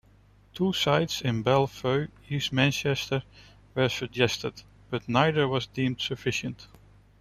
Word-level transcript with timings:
Two 0.55 0.73
sites 0.73 1.21
in 1.21 1.43
Belle 1.43 1.67
Vue, 1.67 2.07
East 2.27 2.51
Manchester 2.51 3.21
were 3.75 3.87
suggested, 3.87 4.63
but 4.89 5.07
neither 5.07 5.47
was 5.47 5.67
deemed 5.67 6.01
sufficient. 6.01 6.67